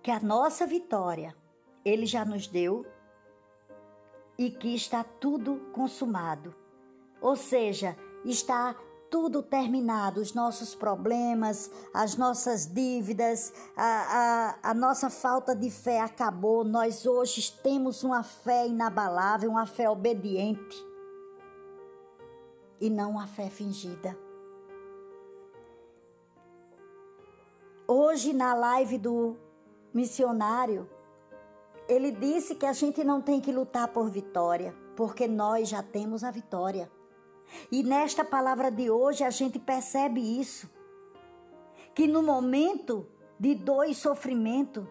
que 0.03 0.11
a 0.11 0.19
nossa 0.19 0.67
vitória 0.67 1.37
Ele 1.85 2.07
já 2.07 2.25
nos 2.25 2.47
deu 2.47 2.87
e 4.39 4.51
que 4.51 4.75
está 4.75 5.05
tudo 5.05 5.57
consumado. 5.75 6.55
Ou 7.21 7.37
seja, 7.37 7.95
está 8.25 8.75
tudo 9.11 9.43
terminado, 9.43 10.23
os 10.23 10.33
nossos 10.33 10.75
problemas, 10.75 11.71
as 11.93 12.17
nossas 12.17 12.65
dívidas, 12.65 13.53
a, 13.77 14.55
a, 14.63 14.71
a, 14.71 14.73
nossa 14.73 15.11
falta 15.11 15.55
de 15.55 15.71
fé 15.71 16.01
acabou. 16.01 16.65
Nós 16.65 17.05
hoje 17.05 17.53
temos 17.63 18.03
uma 18.03 18.23
fé 18.23 18.67
inabalável, 18.67 19.51
uma 19.51 19.67
fé 19.67 19.91
obediente 19.91 20.83
e 22.81 22.89
não 22.89 23.11
uma 23.11 23.27
fé 23.27 23.51
fingida. 23.51 24.30
Hoje, 27.93 28.33
na 28.33 28.55
live 28.55 28.99
do 28.99 29.37
missionário, 29.93 30.89
ele 31.89 32.13
disse 32.13 32.55
que 32.55 32.65
a 32.65 32.73
gente 32.73 33.03
não 33.03 33.21
tem 33.21 33.41
que 33.41 33.51
lutar 33.51 33.89
por 33.89 34.09
vitória, 34.09 34.73
porque 34.95 35.27
nós 35.27 35.69
já 35.69 35.83
temos 35.83 36.23
a 36.23 36.31
vitória. 36.31 36.89
E 37.69 37.83
nesta 37.83 38.25
palavra 38.25 38.71
de 38.71 38.89
hoje 38.89 39.25
a 39.25 39.31
gente 39.31 39.59
percebe 39.59 40.21
isso. 40.21 40.71
Que 41.93 42.07
no 42.07 42.23
momento 42.23 43.09
de 43.41 43.57
dor 43.57 43.87
e 43.89 43.93
sofrimento, 43.93 44.89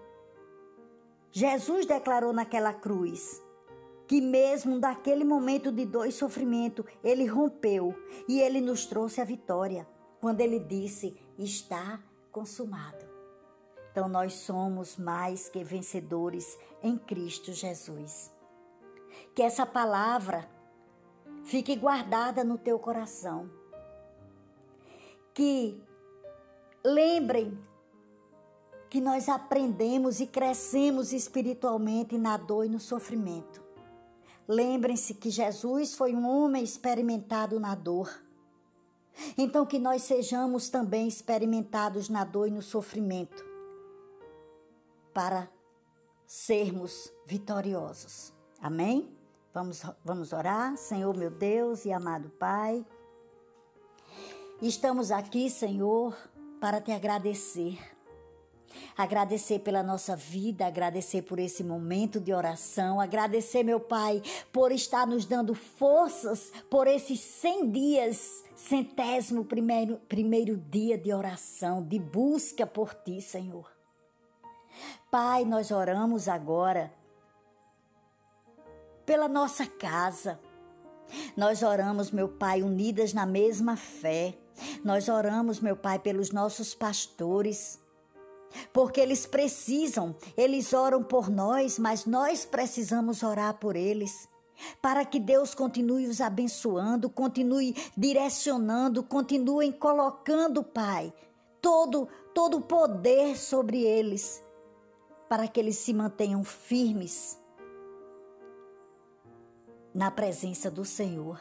Jesus 1.31 1.85
declarou 1.85 2.33
naquela 2.33 2.73
cruz 2.73 3.41
que 4.07 4.19
mesmo 4.19 4.77
daquele 4.77 5.23
momento 5.23 5.71
de 5.71 5.85
dor 5.85 6.05
e 6.05 6.11
sofrimento, 6.11 6.85
ele 7.01 7.25
rompeu 7.25 7.95
e 8.27 8.41
ele 8.41 8.59
nos 8.59 8.85
trouxe 8.85 9.21
a 9.21 9.23
vitória, 9.23 9.87
quando 10.19 10.41
ele 10.41 10.59
disse: 10.59 11.15
"Está 11.37 12.03
consumado". 12.31 13.05
Então 13.91 14.07
nós 14.07 14.33
somos 14.33 14.97
mais 14.97 15.49
que 15.49 15.63
vencedores 15.63 16.57
em 16.81 16.97
Cristo 16.97 17.51
Jesus. 17.51 18.31
Que 19.35 19.41
essa 19.41 19.65
palavra 19.65 20.49
fique 21.43 21.75
guardada 21.75 22.43
no 22.43 22.57
teu 22.57 22.77
coração. 22.79 23.49
Que 25.33 25.81
lembrem 26.83 27.57
que 28.89 28.99
nós 28.99 29.29
aprendemos 29.29 30.19
e 30.19 30.27
crescemos 30.27 31.13
espiritualmente 31.13 32.17
na 32.17 32.37
dor 32.37 32.65
e 32.65 32.69
no 32.69 32.79
sofrimento. 32.79 33.61
Lembrem-se 34.47 35.13
que 35.13 35.29
Jesus 35.29 35.93
foi 35.93 36.15
um 36.15 36.27
homem 36.27 36.63
experimentado 36.63 37.59
na 37.59 37.75
dor. 37.75 38.09
Então, 39.37 39.65
que 39.65 39.79
nós 39.79 40.03
sejamos 40.03 40.69
também 40.69 41.07
experimentados 41.07 42.09
na 42.09 42.23
dor 42.23 42.47
e 42.47 42.51
no 42.51 42.61
sofrimento 42.61 43.43
para 45.13 45.49
sermos 46.25 47.11
vitoriosos. 47.25 48.33
Amém? 48.61 49.15
Vamos, 49.53 49.83
vamos 50.05 50.31
orar, 50.31 50.77
Senhor 50.77 51.15
meu 51.17 51.31
Deus 51.31 51.85
e 51.85 51.91
amado 51.91 52.29
Pai. 52.29 52.85
Estamos 54.61 55.11
aqui, 55.11 55.49
Senhor, 55.49 56.15
para 56.59 56.79
te 56.79 56.91
agradecer. 56.91 57.79
Agradecer 58.97 59.59
pela 59.59 59.81
nossa 59.81 60.15
vida, 60.15 60.65
agradecer 60.65 61.21
por 61.23 61.39
esse 61.39 61.63
momento 61.63 62.19
de 62.19 62.33
oração, 62.33 62.99
agradecer, 62.99 63.63
meu 63.63 63.79
Pai, 63.79 64.21
por 64.51 64.71
estar 64.71 65.07
nos 65.07 65.25
dando 65.25 65.53
forças 65.55 66.51
por 66.69 66.87
esses 66.87 67.19
100 67.19 67.71
dias, 67.71 68.43
centésimo 68.55 69.45
primeiro, 69.45 69.97
primeiro 70.07 70.57
dia 70.57 70.97
de 70.97 71.13
oração, 71.13 71.81
de 71.83 71.97
busca 71.97 72.67
por 72.67 72.93
Ti, 72.93 73.21
Senhor. 73.21 73.71
Pai, 75.09 75.45
nós 75.45 75.71
oramos 75.71 76.27
agora 76.27 76.93
pela 79.05 79.27
nossa 79.27 79.65
casa. 79.65 80.39
Nós 81.35 81.63
oramos, 81.63 82.11
meu 82.11 82.29
Pai, 82.29 82.61
unidas 82.61 83.13
na 83.13 83.25
mesma 83.25 83.75
fé. 83.75 84.37
Nós 84.83 85.09
oramos, 85.09 85.59
meu 85.59 85.75
Pai, 85.75 85.97
pelos 85.97 86.31
nossos 86.31 86.75
pastores. 86.75 87.79
Porque 88.73 88.99
eles 88.99 89.25
precisam, 89.25 90.15
eles 90.35 90.73
oram 90.73 91.03
por 91.03 91.29
nós, 91.29 91.77
mas 91.77 92.05
nós 92.05 92.45
precisamos 92.45 93.23
orar 93.23 93.55
por 93.55 93.75
eles. 93.75 94.27
Para 94.81 95.05
que 95.05 95.19
Deus 95.19 95.55
continue 95.55 96.07
os 96.07 96.19
abençoando, 96.19 97.09
continue 97.09 97.75
direcionando, 97.95 99.03
continue 99.03 99.71
colocando, 99.71 100.63
Pai, 100.63 101.13
todo 101.61 102.09
todo 102.33 102.57
o 102.57 102.61
poder 102.61 103.37
sobre 103.37 103.83
eles 103.83 104.43
para 105.27 105.47
que 105.47 105.59
eles 105.59 105.77
se 105.77 105.93
mantenham 105.93 106.43
firmes 106.43 107.37
na 109.93 110.09
presença 110.09 110.71
do 110.71 110.85
Senhor. 110.85 111.39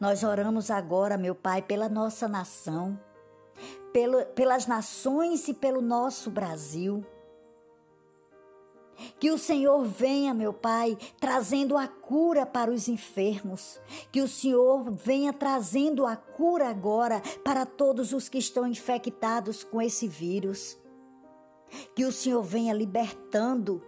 Nós 0.00 0.24
oramos 0.24 0.70
agora, 0.70 1.16
meu 1.16 1.34
Pai, 1.34 1.62
pela 1.62 1.88
nossa 1.88 2.26
nação, 2.26 2.98
pelo, 3.92 4.24
pelas 4.26 4.66
nações 4.66 5.48
e 5.48 5.54
pelo 5.54 5.80
nosso 5.80 6.30
Brasil. 6.30 7.04
Que 9.18 9.30
o 9.30 9.38
Senhor 9.38 9.84
venha, 9.84 10.34
meu 10.34 10.52
Pai, 10.52 10.98
trazendo 11.20 11.76
a 11.76 11.86
cura 11.86 12.44
para 12.44 12.70
os 12.70 12.88
enfermos. 12.88 13.80
Que 14.10 14.20
o 14.20 14.28
Senhor 14.28 14.90
venha 14.90 15.32
trazendo 15.32 16.04
a 16.04 16.16
cura 16.16 16.68
agora 16.68 17.22
para 17.44 17.64
todos 17.64 18.12
os 18.12 18.28
que 18.28 18.38
estão 18.38 18.66
infectados 18.66 19.62
com 19.62 19.80
esse 19.80 20.08
vírus. 20.08 20.76
Que 21.94 22.04
o 22.04 22.12
Senhor 22.12 22.42
venha 22.42 22.72
libertando, 22.72 23.82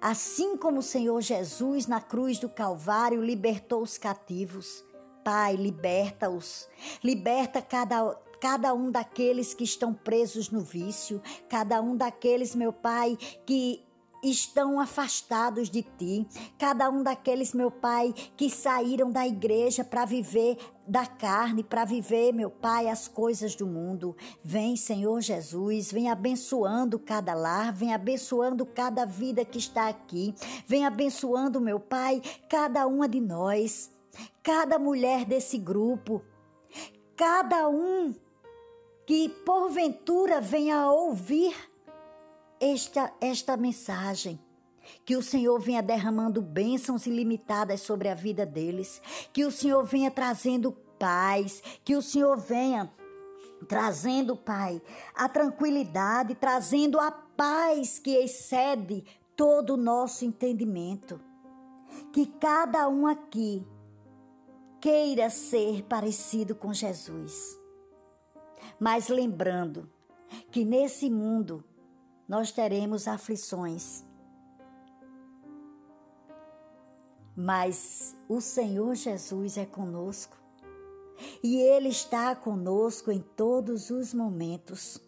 assim 0.00 0.56
como 0.56 0.78
o 0.78 0.82
Senhor 0.82 1.20
Jesus 1.20 1.86
na 1.86 2.00
cruz 2.00 2.38
do 2.38 2.48
Calvário 2.48 3.22
libertou 3.22 3.82
os 3.82 3.98
cativos. 3.98 4.84
Pai, 5.24 5.56
liberta-os. 5.56 6.68
Liberta 7.02 7.60
cada 7.60 8.16
cada 8.40 8.74
um 8.74 8.90
daqueles 8.90 9.54
que 9.54 9.64
estão 9.64 9.92
presos 9.92 10.50
no 10.50 10.60
vício, 10.60 11.20
cada 11.48 11.80
um 11.80 11.96
daqueles, 11.96 12.54
meu 12.54 12.72
Pai, 12.72 13.16
que 13.44 13.86
estão 14.22 14.80
afastados 14.80 15.70
de 15.70 15.82
ti, 15.82 16.26
cada 16.58 16.90
um 16.90 17.02
daqueles, 17.02 17.52
meu 17.52 17.70
Pai, 17.70 18.14
que 18.36 18.50
saíram 18.50 19.10
da 19.10 19.26
igreja 19.26 19.84
para 19.84 20.04
viver 20.04 20.56
da 20.86 21.04
carne, 21.04 21.64
para 21.64 21.84
viver, 21.84 22.32
meu 22.32 22.50
Pai, 22.50 22.88
as 22.88 23.08
coisas 23.08 23.54
do 23.54 23.66
mundo. 23.66 24.16
Vem, 24.42 24.76
Senhor 24.76 25.20
Jesus, 25.20 25.90
vem 25.90 26.10
abençoando 26.10 26.98
cada 26.98 27.34
lar, 27.34 27.72
vem 27.72 27.92
abençoando 27.92 28.64
cada 28.64 29.04
vida 29.04 29.44
que 29.44 29.58
está 29.58 29.88
aqui, 29.88 30.34
vem 30.66 30.86
abençoando, 30.86 31.60
meu 31.60 31.80
Pai, 31.80 32.22
cada 32.48 32.86
uma 32.86 33.08
de 33.08 33.20
nós, 33.20 33.90
cada 34.42 34.78
mulher 34.78 35.24
desse 35.24 35.58
grupo, 35.58 36.22
cada 37.16 37.68
um 37.68 38.14
que 39.06 39.28
porventura 39.28 40.40
venha 40.40 40.80
a 40.80 40.90
ouvir 40.90 41.54
esta, 42.60 43.12
esta 43.20 43.56
mensagem. 43.56 44.38
Que 45.04 45.16
o 45.16 45.22
Senhor 45.22 45.58
venha 45.60 45.82
derramando 45.82 46.42
bênçãos 46.42 47.06
ilimitadas 47.06 47.80
sobre 47.80 48.08
a 48.08 48.14
vida 48.14 48.44
deles. 48.44 49.00
Que 49.32 49.44
o 49.44 49.50
Senhor 49.50 49.84
venha 49.84 50.10
trazendo 50.10 50.72
paz. 50.98 51.62
Que 51.84 51.94
o 51.94 52.02
Senhor 52.02 52.36
venha 52.36 52.92
trazendo, 53.68 54.36
Pai, 54.36 54.82
a 55.14 55.28
tranquilidade, 55.28 56.34
trazendo 56.34 57.00
a 57.00 57.10
paz 57.10 57.98
que 57.98 58.10
excede 58.10 59.04
todo 59.36 59.74
o 59.74 59.76
nosso 59.76 60.24
entendimento. 60.24 61.20
Que 62.12 62.26
cada 62.26 62.88
um 62.88 63.06
aqui 63.06 63.66
queira 64.80 65.30
ser 65.30 65.84
parecido 65.84 66.54
com 66.54 66.72
Jesus. 66.72 67.65
Mas 68.78 69.08
lembrando 69.08 69.90
que 70.50 70.64
nesse 70.64 71.08
mundo 71.08 71.64
nós 72.28 72.52
teremos 72.52 73.06
aflições. 73.08 74.04
Mas 77.34 78.16
o 78.28 78.40
Senhor 78.40 78.94
Jesus 78.94 79.58
é 79.58 79.66
conosco 79.66 80.36
e 81.42 81.56
Ele 81.56 81.88
está 81.88 82.34
conosco 82.34 83.10
em 83.10 83.20
todos 83.20 83.90
os 83.90 84.12
momentos. 84.14 85.00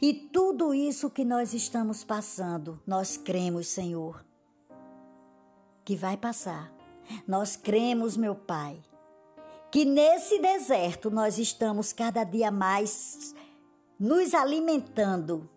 E 0.00 0.12
tudo 0.12 0.74
isso 0.74 1.08
que 1.08 1.24
nós 1.24 1.54
estamos 1.54 2.04
passando, 2.04 2.80
nós 2.86 3.16
cremos, 3.16 3.68
Senhor, 3.68 4.24
que 5.84 5.96
vai 5.96 6.16
passar. 6.16 6.72
Nós 7.26 7.56
cremos, 7.56 8.16
meu 8.16 8.34
Pai, 8.34 8.82
que 9.72 9.86
nesse 9.86 10.38
deserto 10.38 11.10
nós 11.10 11.38
estamos 11.38 11.94
cada 11.94 12.24
dia 12.24 12.50
mais 12.50 13.34
nos 13.98 14.34
alimentando 14.34 15.48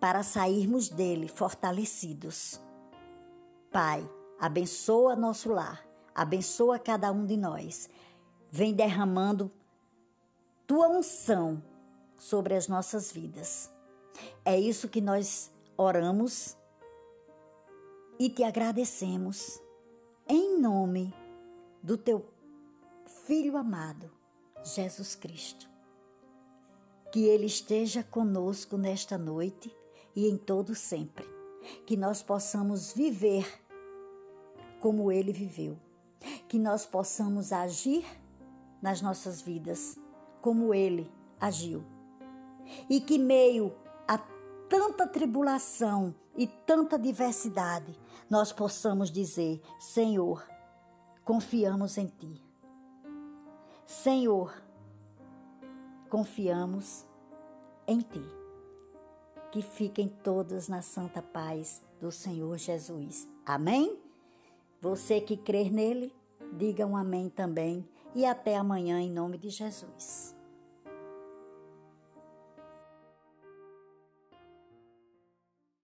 para 0.00 0.22
sairmos 0.22 0.88
dele 0.88 1.28
fortalecidos. 1.28 2.58
Pai, 3.70 4.08
abençoa 4.40 5.14
nosso 5.14 5.50
lar, 5.50 5.86
abençoa 6.14 6.78
cada 6.78 7.12
um 7.12 7.26
de 7.26 7.36
nós. 7.36 7.90
Vem 8.50 8.72
derramando 8.72 9.52
tua 10.66 10.88
unção 10.88 11.62
sobre 12.16 12.54
as 12.54 12.66
nossas 12.66 13.12
vidas. 13.12 13.70
É 14.42 14.58
isso 14.58 14.88
que 14.88 15.02
nós 15.02 15.52
oramos 15.76 16.56
e 18.18 18.30
te 18.30 18.42
agradecemos 18.42 19.60
em 20.26 20.58
nome 20.58 21.12
do 21.82 21.98
teu 21.98 22.33
Filho 23.24 23.56
amado, 23.56 24.10
Jesus 24.62 25.14
Cristo. 25.14 25.66
Que 27.10 27.24
Ele 27.24 27.46
esteja 27.46 28.02
conosco 28.02 28.76
nesta 28.76 29.16
noite 29.16 29.74
e 30.14 30.28
em 30.28 30.36
todo 30.36 30.74
sempre. 30.74 31.26
Que 31.86 31.96
nós 31.96 32.22
possamos 32.22 32.92
viver 32.92 33.46
como 34.78 35.10
ele 35.10 35.32
viveu. 35.32 35.78
Que 36.46 36.58
nós 36.58 36.84
possamos 36.84 37.50
agir 37.50 38.04
nas 38.82 39.00
nossas 39.00 39.40
vidas 39.40 39.98
como 40.42 40.74
ele 40.74 41.10
agiu. 41.40 41.82
E 42.90 43.00
que 43.00 43.18
meio 43.18 43.74
a 44.06 44.18
tanta 44.68 45.06
tribulação 45.06 46.14
e 46.36 46.46
tanta 46.46 46.98
diversidade, 46.98 47.98
nós 48.28 48.52
possamos 48.52 49.10
dizer: 49.10 49.62
Senhor, 49.80 50.46
confiamos 51.24 51.96
em 51.96 52.06
ti. 52.06 52.43
Senhor, 53.86 54.54
confiamos 56.08 57.04
em 57.86 58.00
ti 58.00 58.22
que 59.50 59.62
fiquem 59.62 60.08
todos 60.08 60.66
na 60.68 60.82
santa 60.82 61.22
paz 61.22 61.80
do 62.00 62.10
Senhor 62.10 62.58
Jesus. 62.58 63.28
Amém? 63.46 63.96
Você 64.80 65.20
que 65.20 65.36
crer 65.36 65.70
nele, 65.70 66.12
diga 66.52 66.84
um 66.84 66.96
amém 66.96 67.28
também 67.28 67.88
e 68.14 68.26
até 68.26 68.56
amanhã 68.56 69.00
em 69.00 69.10
nome 69.10 69.38
de 69.38 69.50
Jesus. 69.50 70.33